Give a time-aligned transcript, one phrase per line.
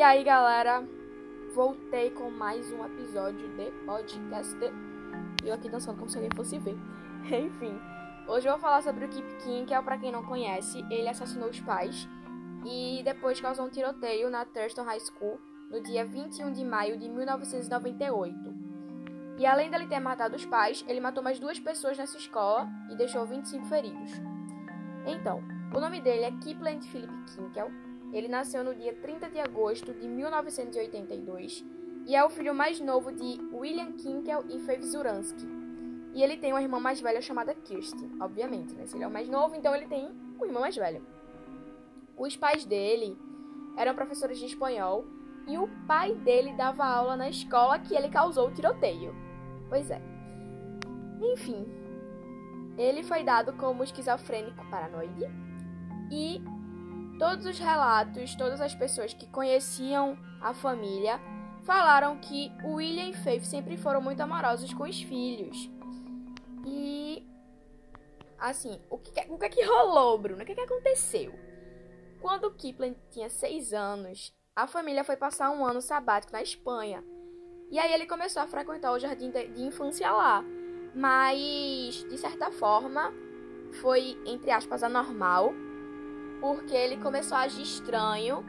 [0.00, 0.82] E aí, galera,
[1.54, 4.56] voltei com mais um episódio de podcast.
[5.44, 6.74] Eu aqui dançando como se alguém fosse ver.
[7.28, 7.78] Enfim,
[8.26, 11.06] hoje eu vou falar sobre o Kip King, que é para quem não conhece, ele
[11.06, 12.08] assassinou os pais
[12.64, 15.38] e depois causou um tiroteio na Thurston High School
[15.70, 18.34] no dia 21 de maio de 1998.
[19.36, 22.96] E além dele ter matado os pais, ele matou mais duas pessoas nessa escola e
[22.96, 24.12] deixou 25 feridos.
[25.04, 25.42] Então,
[25.74, 27.70] o nome dele é Kipland Philip Kinkel
[28.12, 31.64] ele nasceu no dia 30 de agosto de 1982
[32.06, 35.46] e é o filho mais novo de William Kinkel e Faith Zuransky.
[36.12, 38.86] E ele tem uma irmã mais velha chamada Kirsten, obviamente, né?
[38.86, 41.00] Se ele é o mais novo, então ele tem uma irmã mais velha.
[42.16, 43.16] Os pais dele
[43.76, 45.04] eram professores de espanhol
[45.46, 49.14] e o pai dele dava aula na escola que ele causou o tiroteio.
[49.68, 50.02] Pois é.
[51.32, 51.64] Enfim,
[52.76, 55.26] ele foi dado como esquizofrênico paranoide
[56.10, 56.42] e
[57.20, 61.20] Todos os relatos, todas as pessoas que conheciam a família
[61.64, 65.68] falaram que William e Faith sempre foram muito amorosos com os filhos.
[66.64, 67.28] E
[68.38, 70.42] assim, o que, o que é que rolou, Bruno?
[70.42, 71.34] O que, é que aconteceu?
[72.22, 77.04] Quando Kipling tinha seis anos, a família foi passar um ano sabático na Espanha.
[77.70, 80.42] E aí ele começou a frequentar o jardim de infância lá.
[80.94, 83.12] Mas, de certa forma,
[83.82, 85.52] foi, entre aspas, anormal
[86.40, 88.44] porque ele começou a agir estranho,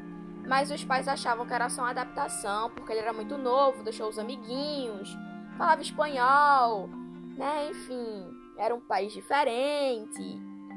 [0.47, 4.07] mas os pais achavam que era só uma adaptação, porque ele era muito novo, deixou
[4.07, 5.15] os amiguinhos,
[5.57, 6.89] falava espanhol,
[7.37, 7.69] né?
[7.69, 8.25] Enfim,
[8.57, 10.21] era um país diferente,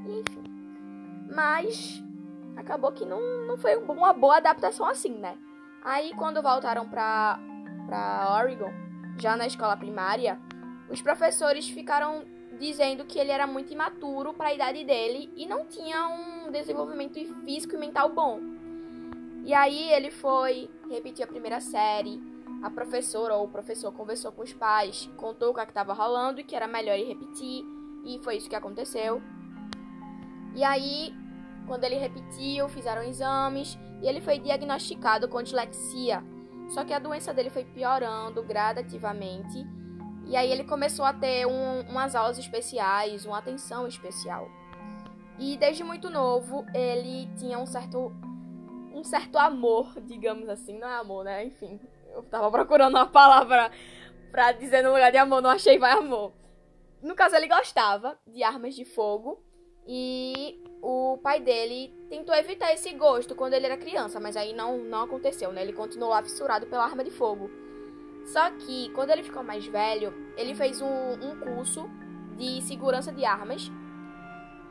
[0.07, 0.45] enfim.
[1.33, 2.03] Mas
[2.57, 5.37] acabou que não, não foi uma boa adaptação assim, né?
[5.83, 7.39] Aí quando voltaram pra,
[7.87, 8.73] pra Oregon,
[9.19, 10.41] já na escola primária,
[10.89, 12.25] os professores ficaram
[12.59, 17.19] dizendo que ele era muito imaturo para a idade dele e não tinha um desenvolvimento
[17.45, 18.41] físico e mental bom.
[19.45, 22.21] E aí ele foi repetir a primeira série.
[22.63, 26.41] A professora ou o professor conversou com os pais, contou o que é estava rolando
[26.41, 27.63] e que era melhor ele repetir,
[28.07, 29.21] e foi isso que aconteceu.
[30.55, 31.13] E aí,
[31.67, 36.23] quando ele repetiu, fizeram exames e ele foi diagnosticado com dislexia.
[36.69, 39.67] Só que a doença dele foi piorando gradativamente
[40.27, 44.49] e aí ele começou a ter um, umas aulas especiais, uma atenção especial.
[45.39, 48.13] E desde muito novo ele tinha um certo
[48.95, 51.45] um certo amor, digamos assim, não é amor, né?
[51.45, 51.81] Enfim,
[52.13, 53.71] eu tava procurando uma palavra
[54.31, 56.33] pra dizer no lugar de amor, não achei vai amor.
[57.03, 59.43] No caso ele gostava de armas de fogo
[59.87, 64.79] e o pai dele tentou evitar esse gosto quando ele era criança, mas aí não
[64.79, 65.63] não aconteceu, né?
[65.63, 67.51] Ele continuou lá fissurado pela arma de fogo.
[68.25, 71.89] Só que, quando ele ficou mais velho, ele fez um, um curso
[72.37, 73.71] de segurança de armas.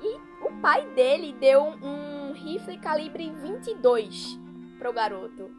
[0.02, 4.40] E o pai dele deu um, rifle calibre 22
[4.78, 5.50] pro garoto.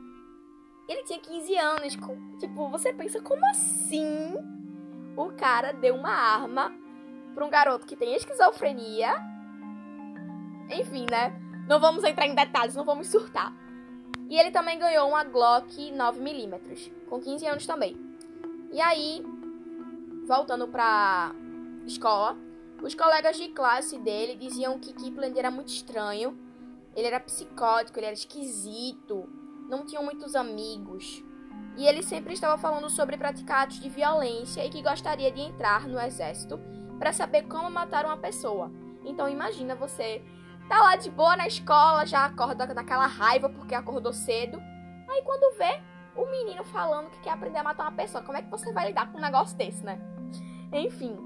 [0.89, 1.97] Ele tinha 15 anos.
[2.39, 4.35] Tipo, você pensa, como assim
[5.17, 6.73] o cara deu uma arma
[7.35, 9.15] pra um garoto que tem esquizofrenia?
[10.69, 11.33] Enfim, né?
[11.67, 13.55] Não vamos entrar em detalhes, não vamos surtar.
[14.29, 17.97] E ele também ganhou uma Glock 9mm, com 15 anos também.
[18.73, 19.25] E aí,
[20.27, 21.35] voltando pra
[21.87, 22.37] escola,
[22.83, 26.37] os colegas de classe dele diziam que Kipling era muito estranho,
[26.97, 29.29] ele era psicótico, ele era esquisito,
[29.69, 31.23] não tinha muitos amigos.
[31.77, 35.89] E ele sempre estava falando sobre praticar atos de violência e que gostaria de entrar
[35.89, 36.61] no exército
[36.99, 38.71] para saber como matar uma pessoa.
[39.05, 40.23] Então imagina você
[40.69, 44.61] Tá lá de boa na escola, já acorda naquela raiva porque acordou cedo.
[45.09, 45.81] Aí quando vê
[46.17, 48.89] o menino falando que quer aprender a matar uma pessoa, como é que você vai
[48.89, 50.01] lidar com um negócio desse, né?
[50.73, 51.17] Enfim,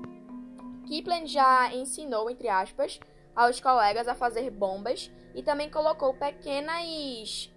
[0.87, 2.98] Kipling já ensinou, entre aspas,
[3.37, 7.53] aos colegas a fazer bombas e também colocou pequenas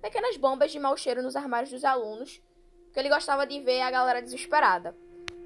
[0.00, 2.40] pequenas bombas de mau cheiro nos armários dos alunos,
[2.84, 4.94] porque ele gostava de ver a galera desesperada.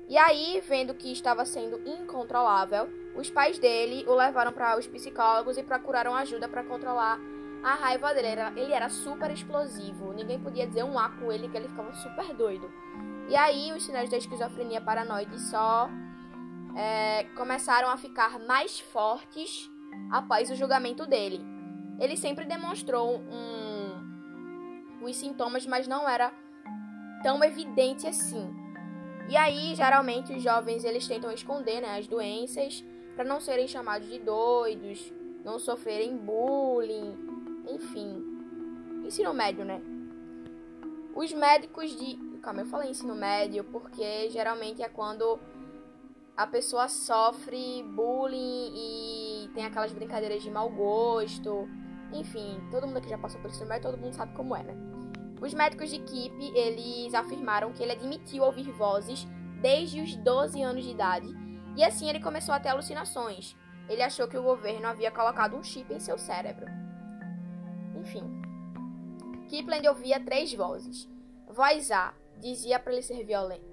[0.08, 5.58] E aí, vendo que estava sendo incontrolável, os pais dele o levaram para os psicólogos
[5.58, 7.18] e procuraram ajuda para controlar
[7.62, 8.28] a raiva dele.
[8.56, 12.32] Ele era super explosivo, ninguém podia dizer um A com ele que ele ficava super
[12.34, 12.70] doido.
[13.28, 15.90] E aí, os sinais da esquizofrenia paranoide só
[16.74, 19.70] é, começaram a ficar mais fortes
[20.10, 21.44] após o julgamento dele.
[22.00, 26.32] Ele sempre demonstrou um, os sintomas, mas não era
[27.22, 28.57] tão evidente assim.
[29.28, 32.82] E aí, geralmente, os jovens eles tentam esconder né, as doenças
[33.14, 35.12] para não serem chamados de doidos,
[35.44, 37.14] não sofrerem bullying,
[37.68, 38.24] enfim.
[39.04, 39.82] Ensino médio, né?
[41.14, 42.16] Os médicos de.
[42.40, 45.38] Calma, eu falei ensino médio porque geralmente é quando
[46.36, 51.68] a pessoa sofre bullying e tem aquelas brincadeiras de mau gosto.
[52.14, 54.97] Enfim, todo mundo que já passou por ensino médio, todo mundo sabe como é, né?
[55.40, 59.26] Os médicos de Kip, eles afirmaram que ele admitiu ouvir vozes
[59.60, 61.28] desde os 12 anos de idade
[61.76, 63.56] e assim ele começou a ter alucinações.
[63.88, 66.66] Ele achou que o governo havia colocado um chip em seu cérebro.
[67.94, 68.24] Enfim.
[69.48, 71.08] Kipling ouvia três vozes.
[71.48, 73.64] Voz A dizia para ele ser violento.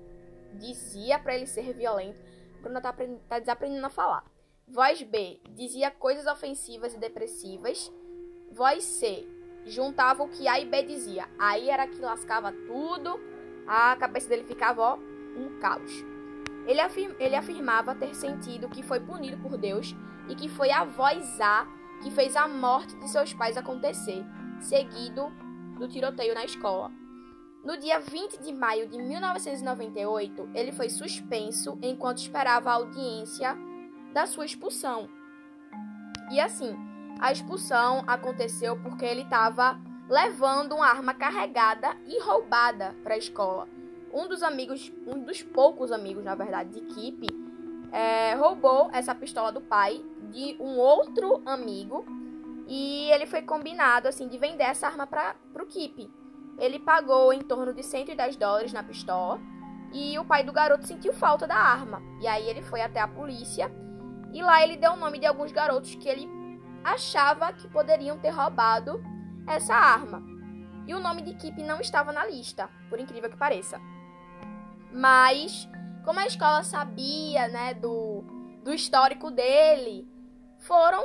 [0.53, 2.23] Dizia para ele ser violento.
[2.61, 2.95] Bruna tá,
[3.27, 4.23] tá desaprendendo a falar.
[4.67, 7.91] Voz B dizia coisas ofensivas e depressivas.
[8.51, 9.27] Voz C
[9.65, 11.27] juntava o que A e B dizia.
[11.37, 13.19] Aí era que lascava tudo.
[13.67, 14.97] A cabeça dele ficava, ó,
[15.35, 16.05] um caos.
[16.67, 19.95] Ele, afirma, ele afirmava ter sentido que foi punido por Deus
[20.27, 21.67] e que foi a voz A
[22.01, 24.23] que fez a morte de seus pais acontecer,
[24.59, 25.31] seguido
[25.77, 26.91] do tiroteio na escola.
[27.63, 33.57] No dia 20 de maio de 1998, ele foi suspenso enquanto esperava a audiência
[34.13, 35.09] da sua expulsão.
[36.31, 36.75] E assim,
[37.19, 39.79] a expulsão aconteceu porque ele estava
[40.09, 43.67] levando uma arma carregada e roubada para a escola
[44.15, 47.27] um dos amigos, um dos poucos amigos, na verdade, de Kip,
[47.91, 50.01] é, roubou essa pistola do pai
[50.31, 52.05] de um outro amigo
[52.65, 56.09] e ele foi combinado assim de vender essa arma para o Kip.
[56.57, 59.39] Ele pagou em torno de 110 dólares na pistola
[59.91, 62.01] e o pai do garoto sentiu falta da arma.
[62.21, 63.69] E aí ele foi até a polícia
[64.33, 66.29] e lá ele deu o nome de alguns garotos que ele
[66.85, 69.03] achava que poderiam ter roubado
[69.47, 70.21] essa arma.
[70.85, 73.81] E o nome de Kip não estava na lista, por incrível que pareça.
[74.91, 75.67] Mas,
[76.05, 78.21] como a escola sabia, né, do,
[78.63, 80.07] do histórico dele,
[80.59, 81.03] foram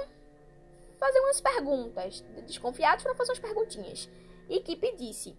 [0.98, 2.20] fazer umas perguntas.
[2.46, 4.10] Desconfiados foram fazer umas perguntinhas.
[4.50, 5.34] E Kip disse,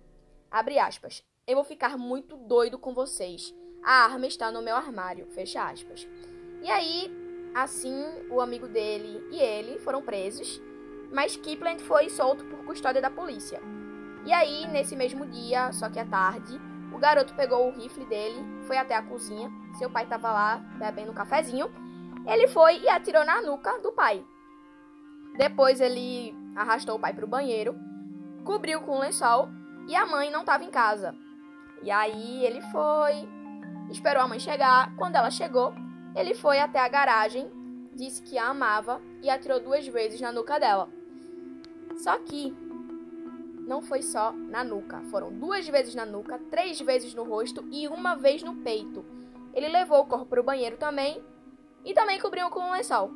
[0.50, 3.54] abre aspas, eu vou ficar muito doido com vocês.
[3.84, 6.08] A arma está no meu armário, fecha aspas.
[6.64, 7.20] E aí,
[7.53, 10.62] assim, o amigo dele e ele foram presos,
[11.12, 13.62] mas Kipland foi solto por custódia da polícia.
[14.25, 16.59] E aí, nesse mesmo dia, só que à tarde,
[17.01, 19.51] garoto pegou o rifle dele, foi até a cozinha.
[19.74, 21.69] Seu pai estava lá bebendo um cafezinho.
[22.27, 24.24] Ele foi e atirou na nuca do pai.
[25.36, 27.75] Depois ele arrastou o pai para o banheiro,
[28.45, 29.50] cobriu com um lençol
[29.88, 31.15] e a mãe não estava em casa.
[31.81, 33.27] E aí ele foi,
[33.89, 34.95] esperou a mãe chegar.
[34.95, 35.74] Quando ela chegou,
[36.16, 37.50] ele foi até a garagem,
[37.94, 40.90] disse que a amava e atirou duas vezes na nuca dela.
[41.98, 42.56] Só que
[43.68, 47.88] não foi só na nuca, foram duas vezes na nuca, três vezes no rosto e
[47.88, 49.06] uma vez no peito.
[49.54, 51.22] Ele levou o corpo para o banheiro também
[51.86, 53.10] e também cobriu com um lençol.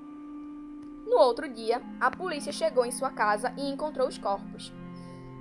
[1.06, 4.74] No outro dia, a polícia chegou em sua casa e encontrou os corpos.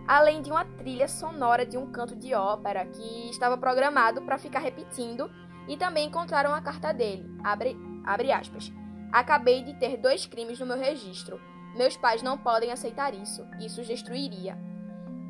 [0.07, 4.59] Além de uma trilha sonora de um canto de ópera que estava programado para ficar
[4.59, 5.31] repetindo,
[5.69, 7.25] e também encontraram a carta dele.
[7.43, 8.72] Abre, abre aspas.
[9.12, 11.40] Acabei de ter dois crimes no meu registro.
[11.76, 13.46] Meus pais não podem aceitar isso.
[13.61, 14.58] Isso os destruiria.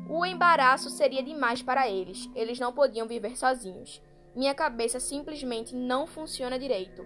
[0.07, 2.29] O embaraço seria demais para eles.
[2.35, 4.01] Eles não podiam viver sozinhos.
[4.35, 7.05] Minha cabeça simplesmente não funciona direito.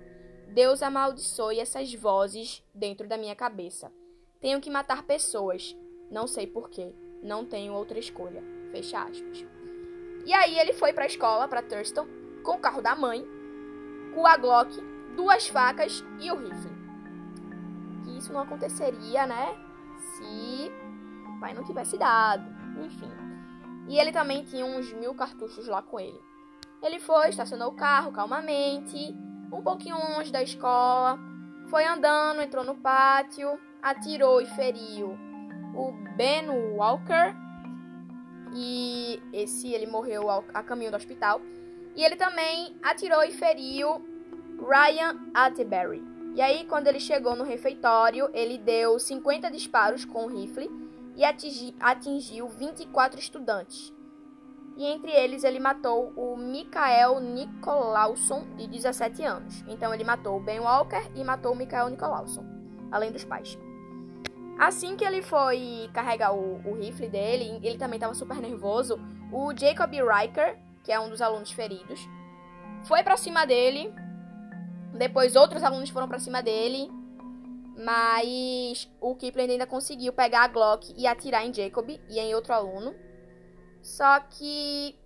[0.54, 3.92] Deus amaldiçoe essas vozes dentro da minha cabeça.
[4.42, 5.76] Tenho que matar pessoas.
[6.10, 6.94] Não sei porquê.
[7.22, 8.44] Não tenho outra escolha.
[8.72, 9.46] Fecha aspas.
[10.26, 12.08] E aí ele foi para a escola, para Thurston,
[12.50, 13.24] com o carro da mãe,
[14.16, 14.76] com a Glock,
[15.16, 16.72] duas facas e o rifle.
[18.04, 19.56] Que isso não aconteceria, né?
[20.00, 20.72] Se
[21.28, 22.44] o pai não tivesse dado
[22.84, 23.12] enfim.
[23.88, 26.20] E ele também tinha uns mil cartuchos lá com ele.
[26.82, 29.16] Ele foi, estacionou o carro calmamente,
[29.52, 31.20] um pouquinho longe da escola,
[31.70, 35.16] foi andando, entrou no pátio, atirou e feriu
[35.76, 37.36] o Ben Walker.
[38.56, 41.42] E esse ele morreu a caminho do hospital.
[42.00, 44.02] E ele também atirou e feriu
[44.58, 46.02] Ryan Atterbury.
[46.34, 50.72] E aí, quando ele chegou no refeitório, ele deu 50 disparos com o rifle
[51.18, 53.94] e atingi, atingiu 24 estudantes.
[54.78, 59.62] E entre eles ele matou o Michael Nicolausson, de 17 anos.
[59.68, 62.46] Então ele matou o Ben Walker e matou o Michael Nicolausson,
[62.90, 63.60] além dos pais.
[64.58, 68.98] Assim que ele foi carregar o, o rifle dele, ele também estava super nervoso.
[69.34, 70.58] O Jacob Riker,
[70.90, 72.00] que é um dos alunos feridos,
[72.88, 73.94] foi para cima dele.
[74.98, 76.90] Depois outros alunos foram para cima dele
[77.82, 82.54] mas o Kipling ainda conseguiu pegar a Glock e atirar em Jacob e em outro
[82.54, 82.94] aluno.
[83.82, 85.00] Só que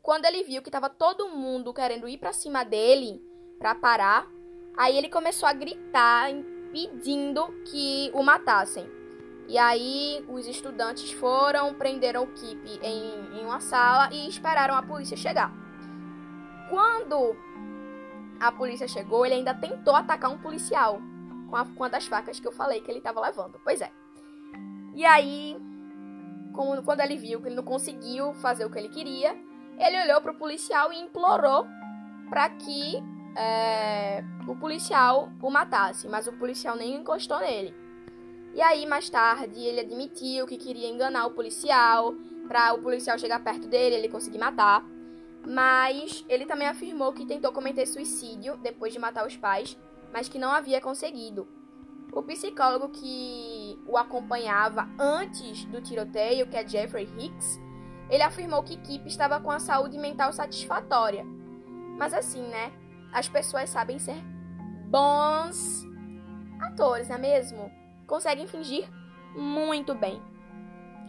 [0.00, 3.20] quando ele viu que estava todo mundo querendo ir para cima dele
[3.58, 4.28] para parar,
[4.76, 6.30] aí ele começou a gritar
[6.70, 8.99] pedindo que o matassem.
[9.50, 14.82] E aí os estudantes foram, prenderam o Kip em, em uma sala e esperaram a
[14.82, 15.52] polícia chegar.
[16.68, 17.34] Quando
[18.38, 21.00] a polícia chegou, ele ainda tentou atacar um policial
[21.48, 23.60] com, a, com uma das facas que eu falei que ele estava levando.
[23.64, 23.90] Pois é.
[24.94, 25.56] E aí,
[26.54, 29.36] quando ele viu que ele não conseguiu fazer o que ele queria,
[29.76, 31.66] ele olhou para o policial e implorou
[32.28, 33.02] para que
[33.36, 37.89] é, o policial o matasse, mas o policial nem encostou nele.
[38.54, 42.14] E aí, mais tarde, ele admitiu que queria enganar o policial,
[42.48, 44.84] para o policial chegar perto dele e ele conseguir matar.
[45.46, 49.78] Mas ele também afirmou que tentou cometer suicídio depois de matar os pais,
[50.12, 51.46] mas que não havia conseguido.
[52.12, 57.60] O psicólogo que o acompanhava antes do tiroteio, que é Jeffrey Hicks,
[58.10, 61.24] ele afirmou que Kip estava com a saúde mental satisfatória.
[61.96, 62.72] Mas assim, né?
[63.12, 64.20] As pessoas sabem ser
[64.88, 65.84] bons
[66.60, 67.79] atores, não é mesmo?
[68.10, 68.90] Conseguem fingir
[69.36, 70.20] muito bem.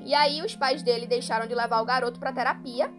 [0.06, 2.94] E aí os pais dele deixaram de levar o garoto para terapia,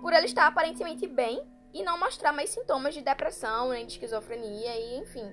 [0.00, 1.42] por ele estar aparentemente bem
[1.74, 5.28] e não mostrar mais sintomas de depressão, nem de esquizofrenia e enfim.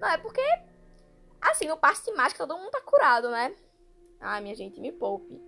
[0.00, 0.42] Não é porque
[1.40, 3.54] assim, no passe de mágica todo mundo tá curado, né?
[4.20, 5.40] Ai, minha gente, me poupe.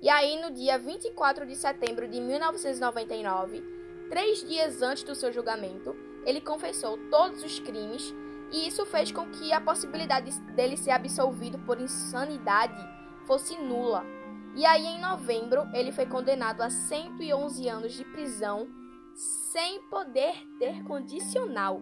[0.00, 3.64] E aí no dia 24 de setembro de 1999,
[4.08, 5.92] três dias antes do seu julgamento,
[6.24, 8.14] ele confessou todos os crimes
[8.52, 12.76] e isso fez com que a possibilidade dele ser absolvido por insanidade
[13.26, 14.04] fosse nula.
[14.54, 18.68] E aí, em novembro, ele foi condenado a 111 anos de prisão
[19.14, 21.80] sem poder ter condicional.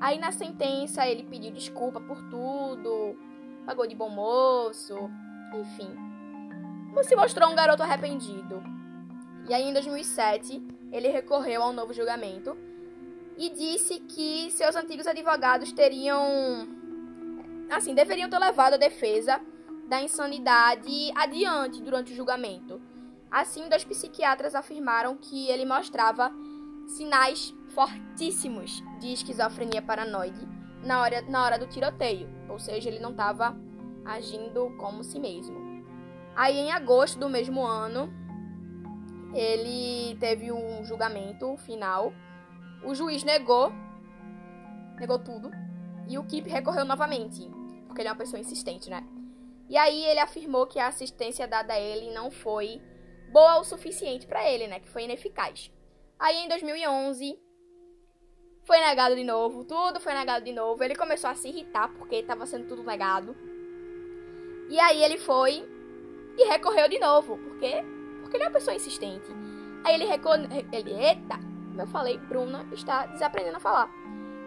[0.00, 3.16] Aí, na sentença, ele pediu desculpa por tudo,
[3.64, 4.96] pagou de bom moço,
[5.54, 5.94] enfim.
[7.04, 8.60] Se mostrou um garoto arrependido.
[9.48, 12.56] E aí, em 2007, ele recorreu ao novo julgamento
[13.40, 16.68] e disse que seus antigos advogados teriam.
[17.70, 19.40] Assim, deveriam ter levado a defesa
[19.88, 22.78] da insanidade adiante durante o julgamento.
[23.30, 26.30] Assim, dois psiquiatras afirmaram que ele mostrava
[26.86, 30.46] sinais fortíssimos de esquizofrenia paranoide
[30.84, 33.56] na hora, na hora do tiroteio, ou seja, ele não estava
[34.04, 35.56] agindo como si mesmo.
[36.36, 38.12] Aí, em agosto do mesmo ano,
[39.32, 42.12] ele teve um julgamento final.
[42.84, 43.72] O juiz negou,
[44.98, 45.50] negou tudo,
[46.08, 47.48] e o Kip recorreu novamente,
[47.86, 49.06] porque ele é uma pessoa insistente, né?
[49.68, 52.82] E aí ele afirmou que a assistência dada a ele não foi
[53.30, 54.80] boa o suficiente para ele, né?
[54.80, 55.70] Que foi ineficaz.
[56.18, 57.38] Aí em 2011
[58.64, 60.82] foi negado de novo, tudo foi negado de novo.
[60.82, 63.36] Ele começou a se irritar porque estava sendo tudo negado.
[64.68, 65.64] E aí ele foi
[66.36, 67.84] e recorreu de novo, porque
[68.20, 69.26] porque ele é uma pessoa insistente.
[69.84, 71.38] Aí ele recorreu, ele, eita,
[71.80, 73.90] como eu falei, Bruna está desaprendendo a falar.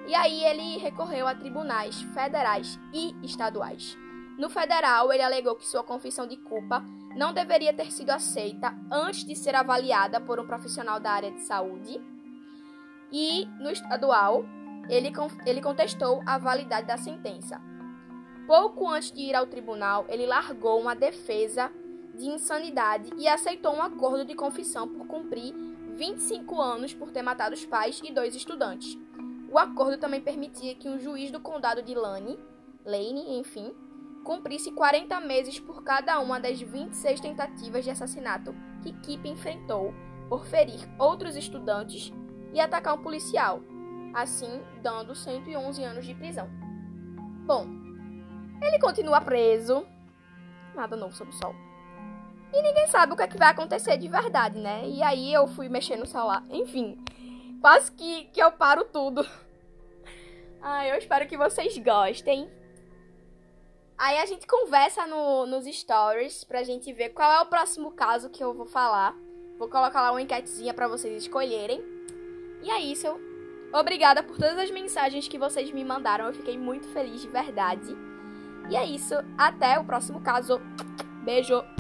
[0.05, 3.97] E aí ele recorreu a tribunais federais e estaduais.
[4.37, 6.83] No federal, ele alegou que sua confissão de culpa
[7.15, 11.41] não deveria ter sido aceita antes de ser avaliada por um profissional da área de
[11.41, 11.99] saúde.
[13.11, 14.43] E no estadual,
[14.89, 15.11] ele,
[15.45, 17.61] ele contestou a validade da sentença.
[18.45, 21.71] Pouco antes de ir ao tribunal, ele largou uma defesa
[22.13, 27.53] de insanidade e aceitou um acordo de confissão por cumprir 25 anos por ter matado
[27.53, 28.97] os pais e dois estudantes.
[29.49, 32.39] O acordo também permitia que um juiz do condado de Lane,
[32.83, 33.71] Lane, enfim,
[34.23, 39.93] cumprisse 40 meses por cada uma das 26 tentativas de assassinato que Kip enfrentou
[40.27, 42.11] por ferir outros estudantes
[42.53, 43.61] e atacar um policial,
[44.13, 46.49] assim dando 111 anos de prisão.
[47.45, 47.67] Bom,
[48.61, 49.85] ele continua preso,
[50.73, 51.53] nada novo sob o sol.
[52.53, 54.87] E ninguém sabe o que, é que vai acontecer de verdade, né?
[54.87, 56.43] E aí eu fui mexer no celular.
[56.51, 57.03] Enfim,
[57.59, 59.27] quase que, que eu paro tudo.
[60.61, 62.47] Ai, eu espero que vocês gostem.
[63.97, 68.29] Aí a gente conversa no, nos stories pra gente ver qual é o próximo caso
[68.29, 69.15] que eu vou falar.
[69.57, 71.81] Vou colocar lá uma enquetezinha para vocês escolherem.
[72.61, 73.07] E é isso.
[73.73, 76.27] Obrigada por todas as mensagens que vocês me mandaram.
[76.27, 77.97] Eu fiquei muito feliz de verdade.
[78.69, 79.15] E é isso.
[79.37, 80.61] Até o próximo caso.
[81.23, 81.72] Beijo.